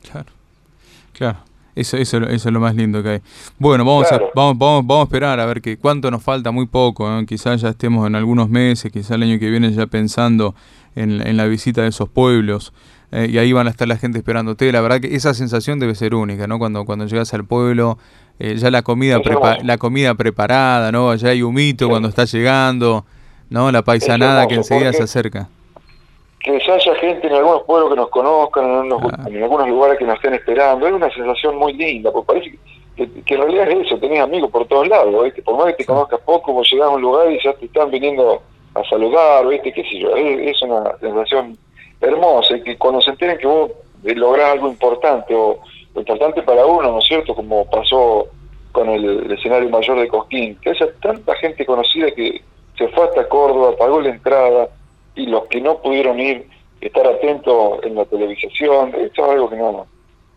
Claro, 0.10 0.28
claro. 1.14 1.38
Eso, 1.76 1.98
eso, 1.98 2.18
eso 2.18 2.50
es 2.50 2.54
lo 2.54 2.60
más 2.60 2.76
lindo 2.76 3.02
que 3.02 3.10
hay. 3.10 3.22
Bueno, 3.58 3.86
vamos, 3.86 4.12
a, 4.12 4.20
vamos, 4.36 4.58
vamos, 4.58 4.86
vamos 4.86 5.02
a 5.02 5.04
esperar 5.04 5.40
a 5.40 5.46
ver 5.46 5.62
que 5.62 5.78
cuánto 5.78 6.12
nos 6.12 6.22
falta, 6.22 6.52
muy 6.52 6.66
poco. 6.66 7.08
Quizás 7.26 7.62
ya 7.62 7.70
estemos 7.70 8.06
en 8.08 8.16
algunos 8.16 8.50
meses, 8.50 8.92
quizás 8.92 9.12
el 9.12 9.24
año 9.24 9.40
que 9.40 9.50
viene 9.50 9.72
ya 9.72 9.88
pensando 9.88 10.54
en, 10.96 11.38
la 11.38 11.46
visita 11.46 11.82
de 11.82 11.90
esos 11.90 12.10
pueblos. 12.10 12.74
Eh, 13.14 13.30
y 13.32 13.38
ahí 13.38 13.52
van 13.52 13.68
a 13.68 13.70
estar 13.70 13.88
la 13.88 13.98
gente 13.98 14.18
esperándote. 14.18 14.72
La 14.72 14.82
verdad 14.82 15.00
que 15.02 15.16
esa 15.16 15.34
sensación 15.34 15.80
debe 15.80 15.96
ser 15.96 16.16
única, 16.16 16.48
¿no? 16.48 16.60
Cuando, 16.60 16.86
cuando 16.86 17.06
llegas 17.06 17.34
al 17.34 17.46
pueblo, 17.46 17.98
eh, 18.40 18.56
ya 18.58 18.72
la 18.72 18.82
comida, 18.82 19.20
la 19.64 19.78
comida 19.78 20.16
preparada, 20.16 20.92
¿no? 20.92 21.14
Ya 21.16 21.30
hay 21.30 21.42
humito 21.42 21.90
cuando 21.90 22.08
está 22.08 22.26
llegando, 22.26 23.06
¿no? 23.50 23.72
La 23.72 23.82
paisanada 23.84 24.48
que 24.48 24.56
enseguida 24.56 24.94
se 24.94 25.04
acerca. 25.04 25.50
Que 26.44 26.60
ya 26.66 26.74
haya 26.74 26.96
gente 26.96 27.28
en 27.28 27.34
algunos 27.34 27.64
pueblos 27.64 27.90
que 27.92 27.96
nos 27.96 28.10
conozcan, 28.10 28.66
en, 29.28 29.44
algunos 29.44 29.70
lugares 29.70 30.00
que 30.00 30.06
nos 30.06 30.16
estén 30.16 30.34
esperando, 30.34 30.88
es 30.88 30.94
una 30.94 31.12
sensación 31.14 31.58
muy 31.58 31.74
linda, 31.74 32.12
porque 32.12 32.34
parece 32.34 32.60
que, 32.96 33.36
en 33.36 33.42
realidad 33.42 33.70
es 33.70 33.86
eso, 33.86 33.98
tenés 34.00 34.22
amigos 34.22 34.50
por 34.50 34.66
todos 34.68 34.88
lados, 34.88 35.24
¿viste? 35.24 35.42
por 35.44 35.58
más 35.58 35.68
que 35.68 35.74
te 35.74 35.86
conozcas 35.86 36.20
poco, 36.22 36.54
vos 36.54 36.70
llegás 36.72 36.88
a 36.88 36.92
un 36.92 37.02
lugar 37.02 37.32
y 37.32 37.40
ya 37.44 37.54
te 37.54 37.66
están 37.66 37.92
viniendo 37.92 38.42
a 38.74 38.84
saludar, 38.86 39.48
¿viste? 39.48 39.72
¿Qué 39.72 39.84
sé 39.84 40.00
yo? 40.00 40.16
Es, 40.16 40.62
una 40.62 40.98
sensación 41.00 41.58
hermosa 42.00 42.58
y 42.58 42.64
que 42.64 42.78
cuando 42.78 43.02
se 43.02 43.12
enteren 43.12 43.38
que 43.38 43.48
vos 43.48 43.72
lográs 44.04 44.54
algo 44.54 44.68
importante 44.68 45.36
o 45.36 45.60
importante 45.96 46.42
para 46.42 46.66
uno, 46.66 46.92
¿no 46.92 47.00
es 47.00 47.06
cierto? 47.06 47.36
Como 47.36 47.70
pasó 47.70 48.28
con 48.72 48.90
el, 48.90 49.32
escenario 49.32 49.70
mayor 49.70 50.00
de 50.00 50.08
Cosquín, 50.08 50.58
que 50.62 50.72
haya 50.72 50.88
tanta 51.02 51.36
gente 51.36 51.66
conocida 51.66 52.12
que 52.12 52.42
se 52.78 52.88
fue 52.90 53.06
hasta 53.06 53.28
Córdoba, 53.28 53.76
pagó 53.78 54.02
la 54.02 54.10
entrada 54.10 54.70
y 55.16 55.26
los 55.28 55.46
que 55.48 55.62
no 55.62 55.82
pudieron 55.82 56.20
ir, 56.20 56.48
estar 56.80 57.06
atentos 57.06 57.80
en 57.84 57.96
la 57.96 58.06
televisación, 58.06 58.94
esto 58.96 59.26
es 59.26 59.32
algo 59.32 59.50
que 59.50 59.56
no, 59.58 59.86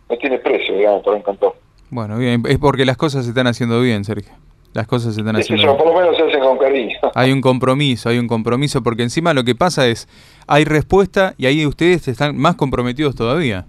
no 0.09 0.17
tiene 0.17 0.39
precio, 0.39 0.77
digamos, 0.77 1.03
para 1.03 1.17
un 1.17 1.23
cantor. 1.23 1.55
Bueno, 1.89 2.17
bien, 2.17 2.43
es 2.47 2.57
porque 2.57 2.85
las 2.85 2.97
cosas 2.97 3.23
se 3.25 3.29
están 3.29 3.47
haciendo 3.47 3.79
bien, 3.81 4.03
Sergio. 4.03 4.33
Las 4.73 4.87
cosas 4.87 5.15
se 5.15 5.21
están 5.21 5.37
haciendo. 5.37 5.63
Eso, 5.63 5.77
por 5.77 5.87
lo 5.87 5.97
menos 5.97 6.17
se 6.17 6.23
hacen 6.23 6.41
con 6.41 6.57
cariño. 6.57 6.97
Hay 7.15 7.31
un 7.31 7.39
compromiso, 7.39 8.09
hay 8.09 8.19
un 8.19 8.27
compromiso, 8.27 8.83
porque 8.83 9.03
encima 9.03 9.33
lo 9.33 9.45
que 9.45 9.55
pasa 9.55 9.87
es, 9.87 10.09
hay 10.47 10.65
respuesta 10.65 11.33
y 11.37 11.45
ahí 11.45 11.65
ustedes 11.65 12.09
están 12.09 12.35
más 12.35 12.55
comprometidos 12.55 13.15
todavía. 13.15 13.65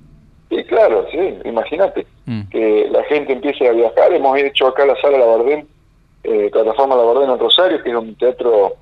Sí, 0.51 0.65
claro, 0.65 1.07
sí, 1.13 1.19
imagínate, 1.45 2.07
mm. 2.25 2.49
que 2.51 2.89
la 2.91 3.05
gente 3.05 3.35
empiece 3.35 3.69
a 3.69 3.73
viajar. 3.73 4.13
Hemos 4.13 4.37
hecho 4.39 4.67
acá 4.67 4.85
la 4.85 4.97
sala 5.01 5.19
Labardén, 5.19 5.69
eh, 6.25 6.51
plataforma 6.53 6.97
Labardén 6.97 7.31
en 7.31 7.39
Rosario, 7.39 7.81
que 7.85 7.91
es 7.91 7.97
un 7.97 8.17
teatro 8.17 8.75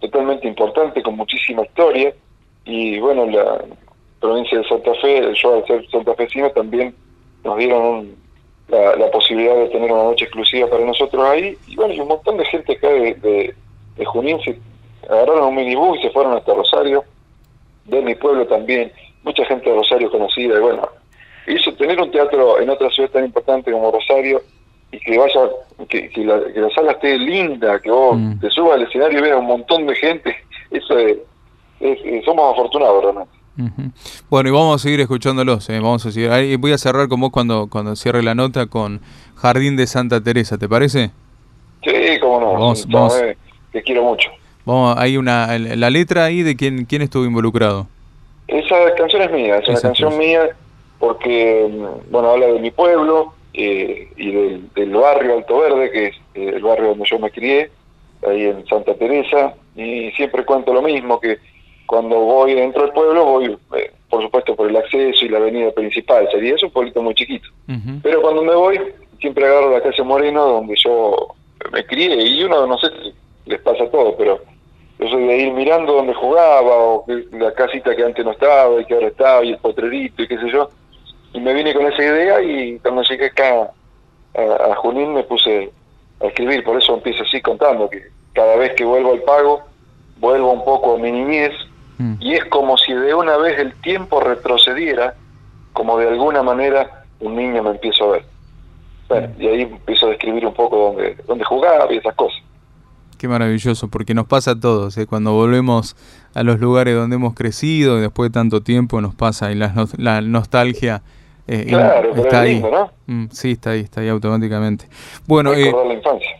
totalmente 0.00 0.46
importante, 0.46 1.02
con 1.02 1.16
muchísima 1.16 1.62
historia. 1.62 2.14
Y 2.64 2.98
bueno, 3.00 3.26
la 3.26 3.64
provincia 4.20 4.58
de 4.58 4.68
Santa 4.68 4.94
Fe, 4.94 5.32
yo 5.34 5.54
al 5.54 5.66
ser 5.66 5.88
santafesino 5.90 6.50
también 6.50 6.94
nos 7.44 7.56
dieron 7.58 7.82
un, 7.82 8.16
la, 8.68 9.10
posibilidad 9.10 9.54
de 9.54 9.68
tener 9.68 9.90
una 9.90 10.04
noche 10.04 10.24
exclusiva 10.24 10.68
para 10.68 10.84
nosotros 10.84 11.22
ahí. 11.24 11.56
Y 11.66 11.76
bueno, 11.76 11.94
y 11.94 12.00
un 12.00 12.08
montón 12.08 12.36
de 12.36 12.44
gente 12.46 12.72
acá 12.72 12.88
de, 12.88 13.54
de, 13.96 14.04
Junín 14.04 14.40
se 14.40 14.58
agarraron 15.08 15.48
un 15.48 15.54
minibús 15.54 15.98
y 15.98 16.02
se 16.02 16.10
fueron 16.10 16.36
hasta 16.36 16.54
Rosario, 16.54 17.04
de 17.84 18.02
mi 18.02 18.14
pueblo 18.16 18.46
también, 18.46 18.92
mucha 19.22 19.44
gente 19.44 19.70
de 19.70 19.76
Rosario 19.76 20.10
conocida. 20.10 20.56
Y 20.56 20.60
bueno, 20.60 20.88
hizo 21.46 21.72
tener 21.74 22.00
un 22.00 22.10
teatro 22.10 22.60
en 22.60 22.68
otra 22.68 22.90
ciudad 22.90 23.10
tan 23.10 23.24
importante 23.24 23.70
como 23.70 23.92
Rosario 23.92 24.42
y 24.92 24.98
que 24.98 25.18
vaya, 25.18 25.40
que, 25.88 26.08
que, 26.10 26.24
la, 26.24 26.40
que 26.52 26.60
la, 26.60 26.70
sala 26.70 26.92
esté 26.92 27.18
linda, 27.18 27.80
que 27.80 27.90
vos 27.90 28.16
mm. 28.16 28.40
te 28.40 28.50
subas 28.50 28.74
al 28.74 28.82
escenario 28.82 29.18
y 29.18 29.22
veas 29.22 29.38
un 29.38 29.46
montón 29.46 29.86
de 29.86 29.94
gente, 29.96 30.36
eso 30.70 30.98
es, 30.98 31.18
somos 32.24 32.52
afortunados 32.52 33.02
realmente. 33.02 33.36
Bueno, 34.28 34.50
y 34.50 34.52
vamos 34.52 34.76
a 34.76 34.82
seguir 34.82 35.00
escuchándolos, 35.00 35.68
eh, 35.70 35.80
vamos 35.80 36.04
a 36.04 36.12
seguir. 36.12 36.58
voy 36.58 36.72
a 36.72 36.78
cerrar 36.78 37.08
con 37.08 37.20
vos 37.20 37.30
cuando, 37.30 37.68
cuando 37.70 37.96
cierre 37.96 38.22
la 38.22 38.34
nota 38.34 38.66
con 38.66 39.00
Jardín 39.34 39.76
de 39.76 39.86
Santa 39.86 40.22
Teresa, 40.22 40.58
¿te 40.58 40.68
parece? 40.68 41.10
Sí, 41.82 42.18
cómo 42.20 42.40
no. 42.40 42.52
Vamos, 42.52 42.86
vamos. 42.86 43.18
te 43.72 43.82
quiero 43.82 44.02
mucho. 44.02 44.28
Vamos, 44.66 44.96
hay 44.98 45.16
una, 45.16 45.58
la 45.58 45.88
letra 45.88 46.24
ahí 46.24 46.42
de 46.42 46.54
quién, 46.54 46.84
quién 46.84 47.00
estuvo 47.00 47.24
involucrado. 47.24 47.86
Esa 48.46 48.76
canción 48.96 49.22
es 49.22 49.32
mía, 49.32 49.58
es 49.58 49.68
una 49.68 49.80
canción 49.80 50.18
mía 50.18 50.50
porque, 50.98 51.68
bueno, 52.10 52.30
habla 52.30 52.46
de 52.46 52.60
mi 52.60 52.70
pueblo 52.70 53.32
eh, 53.56 54.08
y 54.16 54.32
del, 54.32 54.72
del, 54.74 54.90
barrio 54.90 55.38
Alto 55.38 55.58
Verde, 55.58 55.90
que 55.90 56.06
es 56.06 56.16
eh, 56.34 56.52
el 56.56 56.62
barrio 56.62 56.88
donde 56.88 57.06
yo 57.08 57.18
me 57.18 57.30
crié, 57.30 57.70
ahí 58.26 58.44
en 58.44 58.66
Santa 58.66 58.94
Teresa, 58.94 59.54
y 59.74 60.10
siempre 60.12 60.44
cuento 60.44 60.72
lo 60.72 60.82
mismo, 60.82 61.20
que 61.20 61.38
cuando 61.86 62.16
voy 62.20 62.54
dentro 62.54 62.82
del 62.82 62.92
pueblo, 62.92 63.24
voy, 63.24 63.58
eh, 63.76 63.92
por 64.10 64.22
supuesto, 64.22 64.54
por 64.54 64.68
el 64.68 64.76
acceso 64.76 65.24
y 65.24 65.28
la 65.28 65.38
avenida 65.38 65.70
principal. 65.70 66.28
Sería 66.30 66.54
eso 66.54 66.66
un 66.66 66.72
pueblito 66.72 67.02
muy 67.02 67.14
chiquito. 67.14 67.48
Pero 68.02 68.22
cuando 68.22 68.42
me 68.42 68.54
voy, 68.54 68.80
siempre 69.20 69.46
agarro 69.46 69.72
la 69.72 69.82
calle 69.82 70.02
Moreno, 70.02 70.46
donde 70.46 70.74
yo 70.84 71.34
me 71.72 71.84
crié. 71.86 72.22
Y 72.22 72.42
uno, 72.42 72.66
no 72.66 72.78
sé 72.78 72.88
les 73.46 73.60
pasa 73.60 73.88
todo, 73.90 74.16
pero 74.16 74.40
yo 74.98 75.08
soy 75.08 75.26
de 75.26 75.38
ir 75.38 75.52
mirando 75.52 75.94
donde 75.94 76.14
jugaba, 76.14 76.76
o 76.76 77.04
la 77.32 77.52
casita 77.52 77.94
que 77.94 78.04
antes 78.04 78.24
no 78.24 78.32
estaba 78.32 78.80
y 78.80 78.84
que 78.84 78.94
ahora 78.94 79.08
estaba, 79.08 79.44
y 79.44 79.50
el 79.50 79.58
potrerito 79.58 80.22
y 80.22 80.28
qué 80.28 80.38
sé 80.38 80.50
yo. 80.50 80.68
Y 81.36 81.40
me 81.40 81.52
vine 81.52 81.74
con 81.74 81.86
esa 81.86 82.02
idea 82.02 82.40
y 82.42 82.78
cuando 82.80 83.02
llegué 83.02 83.26
acá 83.26 83.70
a, 84.34 84.72
a 84.72 84.76
Junín 84.76 85.14
me 85.14 85.22
puse 85.22 85.70
a 86.20 86.26
escribir. 86.26 86.64
Por 86.64 86.78
eso 86.78 86.94
empiezo 86.94 87.22
así 87.22 87.40
contando 87.40 87.88
que 87.88 88.02
cada 88.32 88.56
vez 88.56 88.74
que 88.74 88.84
vuelvo 88.84 89.12
al 89.12 89.22
pago, 89.22 89.62
vuelvo 90.18 90.52
un 90.52 90.64
poco 90.64 90.94
a 90.94 90.98
mi 90.98 91.12
niñez 91.12 91.52
Mm. 91.98 92.14
Y 92.20 92.34
es 92.34 92.44
como 92.46 92.76
si 92.76 92.92
de 92.92 93.14
una 93.14 93.36
vez 93.36 93.58
el 93.58 93.74
tiempo 93.80 94.20
retrocediera, 94.20 95.14
como 95.72 95.98
de 95.98 96.08
alguna 96.08 96.42
manera 96.42 97.04
un 97.20 97.36
niño 97.36 97.62
me 97.62 97.70
empiezo 97.70 98.04
a 98.04 98.12
ver. 98.12 98.24
Bueno, 99.08 99.28
mm. 99.28 99.42
y 99.42 99.46
ahí 99.46 99.62
empiezo 99.62 100.06
a 100.06 100.10
describir 100.10 100.46
un 100.46 100.54
poco 100.54 100.76
dónde, 100.76 101.16
dónde 101.26 101.44
jugaba 101.44 101.92
y 101.92 101.96
esas 101.96 102.14
cosas. 102.14 102.40
Qué 103.18 103.28
maravilloso, 103.28 103.88
porque 103.88 104.12
nos 104.12 104.26
pasa 104.26 104.52
a 104.52 104.60
todos, 104.60 104.98
¿eh? 104.98 105.06
cuando 105.06 105.32
volvemos 105.32 105.96
a 106.34 106.42
los 106.42 106.60
lugares 106.60 106.94
donde 106.94 107.16
hemos 107.16 107.32
crecido, 107.32 107.96
y 107.96 108.02
después 108.02 108.30
de 108.30 108.34
tanto 108.34 108.60
tiempo 108.60 109.00
nos 109.00 109.14
pasa 109.14 109.50
y 109.50 109.54
la, 109.54 109.72
la 109.96 110.20
nostalgia 110.20 111.02
eh, 111.48 111.66
claro, 111.68 112.12
está 112.16 112.40
ahí. 112.40 112.60
¿no? 112.60 112.90
Mm, 113.06 113.26
sí, 113.30 113.52
está 113.52 113.70
ahí, 113.70 113.80
está 113.80 114.00
ahí 114.00 114.08
automáticamente. 114.08 114.86
Bueno, 115.26 115.54
eh, 115.54 115.72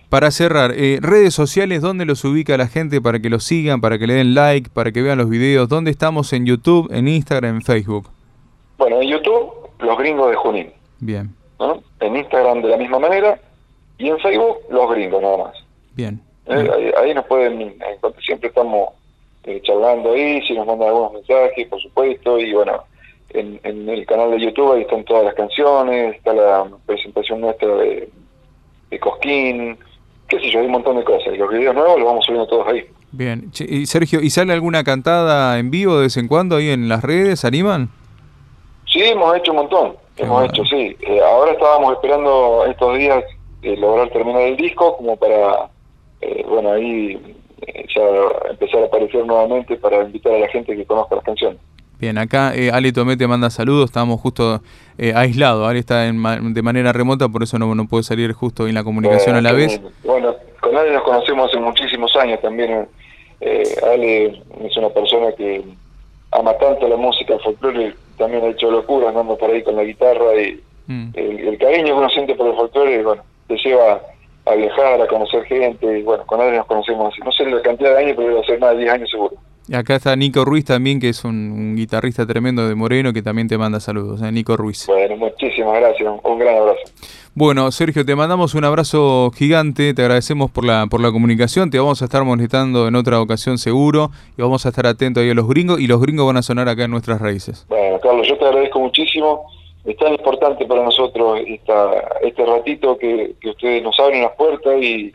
para 0.09 0.31
cerrar, 0.33 0.73
eh, 0.75 0.99
redes 1.01 1.33
sociales, 1.33 1.81
¿dónde 1.81 2.05
los 2.05 2.25
ubica 2.25 2.57
la 2.57 2.67
gente 2.67 3.01
para 3.01 3.21
que 3.21 3.31
los 3.31 3.45
sigan, 3.45 3.81
para 3.81 3.99
que 3.99 4.07
le 4.09 4.15
den 4.15 4.35
like, 4.35 4.71
para 4.71 4.91
que 4.91 5.03
vean 5.03 5.19
los 5.19 5.29
videos? 5.29 5.69
¿Dónde 5.69 5.93
estamos 5.93 6.33
en 6.33 6.45
YouTube, 6.45 6.89
en 6.93 7.07
Instagram, 7.07 7.57
en 7.57 7.63
Facebook? 7.63 8.09
Bueno, 8.79 9.01
en 9.01 9.09
YouTube, 9.09 9.53
Los 9.79 9.97
Gringos 9.99 10.31
de 10.31 10.37
Junín. 10.37 10.73
Bien. 10.99 11.35
En 12.01 12.17
Instagram 12.17 12.63
de 12.63 12.69
la 12.69 12.77
misma 12.77 12.99
manera 12.99 13.39
y 13.99 14.09
en 14.09 14.19
Facebook, 14.19 14.59
Los 14.71 14.91
Gringos 14.91 15.23
nada 15.23 15.37
más. 15.37 15.55
Bien. 15.95 16.21
Eh, 16.47 16.93
ahí, 17.01 17.15
nos 17.15 17.27
pueden, 17.27 17.77
siempre 18.25 18.49
estamos 18.49 18.91
charlando 19.63 20.13
ahí, 20.13 20.43
si 20.43 20.55
nos 20.55 20.67
mandan 20.67 20.89
algunos 20.89 21.13
mensajes, 21.13 21.69
por 21.69 21.81
supuesto, 21.81 22.39
y 22.41 22.53
bueno, 22.53 22.83
en, 23.31 23.89
el 23.89 24.07
canal 24.07 24.31
de 24.31 24.41
YouTube, 24.41 24.73
ahí 24.73 24.83
están 24.83 25.05
todas 25.05 25.25
las 25.25 25.35
canciones, 25.35 26.17
está 26.17 26.33
la 26.33 26.67
presentación 26.87 27.41
nuestra 27.41 27.69
de, 27.77 28.09
de 28.91 29.01
Cosquín, 29.01 29.79
qué 30.29 30.41
sé 30.41 30.51
yo, 30.51 30.61
hay 30.61 30.67
un 30.67 30.73
montón 30.73 30.97
de 30.97 31.05
cosas. 31.05 31.35
Y 31.35 31.39
los 31.39 31.51
videos 31.51 31.75
nuevos 31.75 31.99
los 31.99 32.07
vamos 32.07 32.25
subiendo 32.25 32.49
todos 32.49 32.67
ahí. 32.69 32.85
Bien. 33.13 33.51
Y 33.59 33.87
Sergio, 33.87 34.21
¿y 34.21 34.31
sale 34.31 34.53
alguna 34.53 34.85
cantada 34.85 35.59
en 35.59 35.71
vivo 35.71 35.97
de 35.97 36.03
vez 36.03 36.17
en 36.17 36.29
cuando 36.29 36.57
ahí 36.57 36.71
en 36.71 36.89
las 36.89 37.03
redes? 37.03 37.45
¿Animan? 37.45 37.89
Sí, 38.87 39.03
hemos 39.03 39.37
hecho 39.37 39.53
un 39.53 39.59
montón. 39.59 39.97
hemos 40.17 40.45
hecho, 40.45 40.65
sí. 40.65 40.97
Eh, 41.01 41.21
ahora 41.21 41.53
estábamos 41.53 41.93
esperando 41.93 42.65
estos 42.67 42.99
días 42.99 43.25
lograr 43.63 44.09
terminar 44.11 44.43
el 44.43 44.57
disco, 44.57 44.97
como 44.97 45.17
para, 45.17 45.69
bueno, 46.49 46.73
ahí 46.73 47.19
ya 47.95 48.51
empezar 48.51 48.83
a 48.83 48.87
aparecer 48.87 49.27
nuevamente 49.27 49.77
para 49.77 50.03
invitar 50.03 50.35
a 50.35 50.39
la 50.39 50.49
gente 50.49 50.77
que 50.77 50.85
conozca 50.85 51.17
las 51.17 51.25
canciones. 51.25 51.59
Bien, 51.99 52.19
acá 52.19 52.55
eh, 52.55 52.71
Ali 52.71 52.93
Tomé 52.93 53.17
te 53.17 53.27
manda 53.27 53.49
saludos, 53.49 53.87
estamos 53.87 54.21
justo 54.21 54.61
eh, 54.99 55.15
aislados, 55.15 55.67
Ali 55.67 55.79
está 55.79 56.03
de 56.03 56.63
manera 56.63 56.93
remota, 56.93 57.29
por 57.29 57.43
eso 57.43 57.59
no, 57.59 57.75
no 57.75 57.87
puede 57.87 58.03
salir 58.03 58.33
justo 58.33 58.69
en 58.69 58.75
la 58.75 58.85
comunicación 58.85 59.35
a 59.35 59.41
la 59.41 59.53
vez. 59.53 59.81
Bueno, 60.05 60.35
con 60.61 60.77
Ali 60.77 60.93
nos 60.93 61.03
conocemos 61.05 61.49
hace 61.49 61.59
muchísimos 61.59 62.15
años 62.17 62.41
también. 62.43 62.87
Eh, 63.41 63.77
Ale 63.83 64.43
es 64.63 64.77
una 64.77 64.91
persona 64.91 65.33
que 65.33 65.65
ama 66.33 66.53
tanto 66.59 66.87
la 66.87 66.97
música, 66.97 67.35
el 67.35 67.41
folclore, 67.41 67.95
también 68.19 68.45
ha 68.45 68.49
hecho 68.49 68.71
locuras 68.71 69.11
andando 69.11 69.37
por 69.39 69.51
ahí 69.51 69.63
con 69.63 69.77
la 69.77 69.85
guitarra 69.85 70.35
y 70.39 70.61
mm. 70.87 71.11
el, 71.15 71.59
cariño 71.59 71.87
que 71.87 71.93
uno 71.93 72.09
siente 72.11 72.35
por 72.35 72.49
el 72.49 72.57
folclore, 72.57 73.03
bueno, 73.03 73.23
te 73.49 73.57
lleva 73.57 74.03
a 74.45 74.55
viajar, 74.55 75.01
a 75.01 75.07
conocer 75.07 75.45
gente, 75.45 75.99
y 75.99 76.03
bueno, 76.03 76.25
con 76.27 76.41
Ale 76.43 76.59
nos 76.59 76.67
conocemos, 76.67 77.15
no 77.25 77.33
sé 77.33 77.47
la 77.47 77.63
cantidad 77.63 77.93
de 77.93 78.05
años, 78.05 78.15
pero 78.17 78.29
debe 78.29 78.45
ser 78.45 78.61
más 78.61 78.73
de 78.73 78.83
10 78.83 78.93
años 78.93 79.11
seguro. 79.11 79.35
Y 79.69 79.75
acá 79.75 79.97
está 79.97 80.15
Nico 80.15 80.45
Ruiz 80.45 80.65
también, 80.65 81.01
que 81.01 81.09
es 81.09 81.25
un, 81.25 81.75
guitarrista 81.75 82.25
tremendo 82.25 82.69
de 82.69 82.77
Moreno, 82.77 83.13
que 83.13 83.21
también 83.21 83.49
te 83.49 83.59
manda 83.59 83.81
saludos. 83.81 84.23
¿eh? 84.23 84.31
Nico 84.31 84.57
Ruiz. 84.57 84.87
Bueno, 84.87 85.17
muchísimas 85.17 85.81
gracias. 85.81 86.09
Un 86.23 86.39
gran 86.39 86.57
abrazo. 86.57 86.83
Bueno, 87.35 87.73
Sergio, 87.73 88.07
te 88.07 88.15
mandamos 88.15 88.55
un 88.55 88.65
abrazo 88.65 89.33
gigante. 89.35 89.93
Te 89.93 90.03
agradecemos 90.03 90.53
por 90.53 90.65
la, 90.65 90.87
por 90.87 91.01
la 91.01 91.11
comunicación. 91.11 91.71
Te 91.71 91.81
vamos 91.81 92.01
a 92.01 92.05
estar 92.05 92.23
molestando 92.23 92.87
en 92.87 92.95
otra 92.95 93.21
ocasión 93.21 93.59
seguro. 93.59 94.11
Y 94.39 94.43
vamos 94.43 94.65
a 94.67 94.69
estar 94.69 94.87
atentos 94.87 95.25
ahí 95.25 95.31
a 95.31 95.35
los 95.35 95.49
gringos. 95.49 95.81
Y 95.81 95.89
los 95.89 96.01
gringos 96.01 96.27
van 96.27 96.37
a 96.37 96.43
sonar 96.43 96.69
acá 96.69 96.85
en 96.85 96.93
nuestras 96.93 97.21
raíces. 97.21 97.67
Bueno, 97.69 97.99
Carlos, 97.99 98.29
yo 98.29 98.39
te 98.39 98.45
agradezco 98.45 98.79
muchísimo. 98.79 99.51
Es 99.85 99.97
tan 99.97 100.13
importante 100.13 100.65
para 100.67 100.85
nosotros 100.85 101.41
esta, 101.45 101.91
este 102.23 102.47
ratito 102.47 102.97
que, 102.99 103.35
que 103.41 103.51
ustedes 103.51 103.83
nos 103.83 103.99
abren 103.99 104.23
las 104.23 104.33
puertas 104.33 104.75
y, 104.81 105.13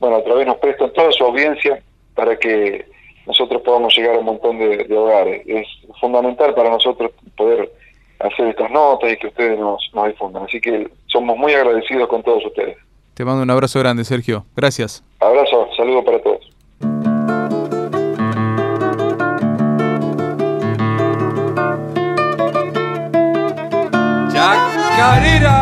bueno, 0.00 0.16
a 0.16 0.24
través 0.24 0.46
nos 0.46 0.56
prestan 0.56 0.92
toda 0.92 1.12
su 1.12 1.24
audiencia 1.24 1.80
para 2.14 2.36
que 2.36 2.91
nosotros 3.26 3.62
podamos 3.62 3.96
llegar 3.96 4.16
a 4.16 4.18
un 4.18 4.26
montón 4.26 4.58
de, 4.58 4.86
hogares. 4.96 5.42
Es 5.46 5.66
fundamental 6.00 6.54
para 6.54 6.70
nosotros 6.70 7.12
poder 7.36 7.70
hacer 8.18 8.48
estas 8.48 8.70
notas 8.70 9.12
y 9.12 9.16
que 9.16 9.28
ustedes 9.28 9.58
nos, 9.58 9.90
nos 9.94 10.06
difundan. 10.08 10.44
Así 10.44 10.60
que 10.60 10.88
somos 11.06 11.36
muy 11.36 11.52
agradecidos 11.52 12.08
con 12.08 12.22
todos 12.22 12.44
ustedes. 12.46 12.76
Te 13.14 13.24
mando 13.24 13.42
un 13.42 13.50
abrazo 13.50 13.78
grande, 13.78 14.04
Sergio. 14.04 14.44
Gracias. 14.56 15.04
Abrazo, 15.20 15.68
saludo 15.76 16.04
para 16.04 16.20
todos. 16.20 16.50
Chacarera. 24.32 25.61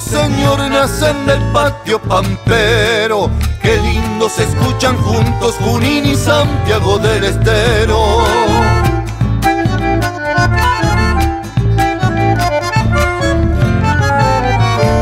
Señor, 0.00 0.58
nacen 0.70 1.26
del 1.26 1.42
patio 1.52 2.00
pampero. 2.00 3.30
Qué 3.62 3.76
lindo 3.78 4.28
se 4.28 4.44
escuchan 4.44 4.96
juntos 4.96 5.54
Junín 5.60 6.06
y 6.06 6.14
Santiago 6.14 6.98
del 6.98 7.24
Estero. 7.24 7.98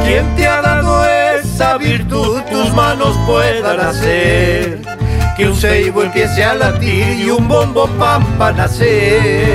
¿Quién 0.05 0.37
te 0.37 0.47
ha 0.47 0.61
dado 0.63 1.05
esa 1.05 1.79
virtud? 1.79 2.41
Tus 2.51 2.73
manos 2.75 3.17
puedan 3.27 3.81
hacer 3.81 4.83
que 5.37 5.49
un 5.49 5.57
ceibo 5.57 6.03
empiece 6.03 6.45
a 6.45 6.55
latir 6.55 7.21
y 7.21 7.31
un 7.31 7.49
bombo 7.49 7.87
pampa 7.99 8.53
nacer. 8.53 9.52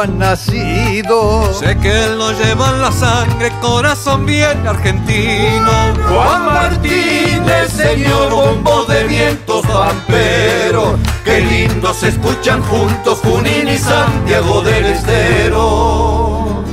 Han 0.00 0.18
nacido, 0.18 1.52
sé 1.54 1.76
que 1.78 2.06
lo 2.08 2.32
lleva 2.32 2.70
en 2.70 2.82
la 2.82 2.92
sangre, 2.92 3.50
corazón 3.60 4.26
bien 4.26 4.66
argentino. 4.66 5.70
Juan 6.08 6.44
Martínez, 6.46 7.72
señor 7.72 8.30
bombo 8.30 8.84
de 8.84 9.04
vientos 9.04 9.66
vampero, 9.66 10.98
qué 11.24 11.40
lindo 11.40 11.94
se 11.94 12.08
escuchan 12.08 12.62
juntos 12.62 13.20
Junín 13.22 13.68
y 13.68 13.78
Santiago 13.78 14.60
del 14.62 14.86
Estero. 14.86 16.64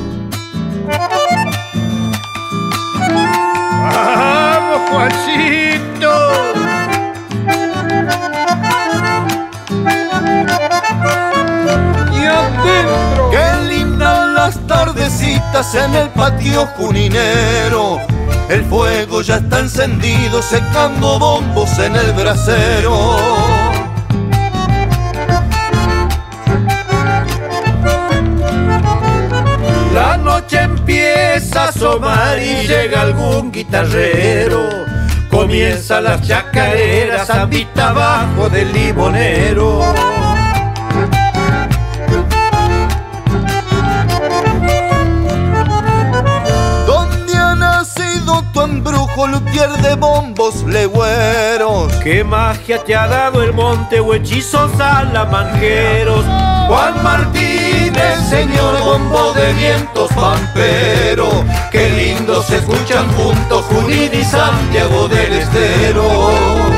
¡Vamos, 3.94 4.90
Juancito! 4.90 6.13
En 15.74 15.96
el 15.96 16.10
patio 16.10 16.68
juninero. 16.78 17.98
El 18.50 18.64
fuego 18.66 19.22
ya 19.22 19.38
está 19.38 19.60
encendido, 19.60 20.42
secando 20.42 21.18
bombos 21.18 21.80
en 21.80 21.96
el 21.96 22.12
brasero. 22.12 23.16
La 29.94 30.18
noche 30.18 30.62
empieza 30.62 31.64
a 31.64 31.70
asomar 31.70 32.38
y 32.40 32.68
llega 32.68 33.02
algún 33.02 33.52
guitarrero. 33.52 34.70
Comienza 35.32 36.02
las 36.02 36.28
chacareras, 36.28 37.30
habita 37.30 37.90
abajo 37.90 38.50
del 38.50 38.72
libonero. 38.74 39.82
Bombos 50.44 50.64
legüeros. 50.64 51.94
¿Qué 52.04 52.24
magia 52.24 52.84
te 52.84 52.96
ha 52.96 53.08
dado 53.08 53.42
el 53.44 53.54
monte 53.54 54.00
o 54.00 54.14
hechizos 54.14 54.72
salamanjeros? 54.78 56.26
Juan 56.68 57.04
Martínez, 57.04 58.30
señor 58.30 58.80
bombo 58.84 59.34
de 59.34 59.54
vientos 59.54 60.12
pampero. 60.14 61.30
Qué 61.72 61.90
lindo 61.90 62.42
se 62.44 62.58
escuchan 62.58 63.08
juntos 63.14 63.66
Junín 63.70 64.12
y 64.14 64.24
Santiago 64.24 65.08
del 65.08 65.34
Estero. 65.34 66.73